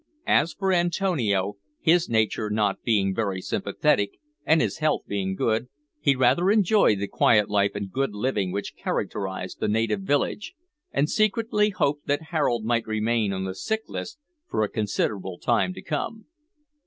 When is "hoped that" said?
11.69-12.29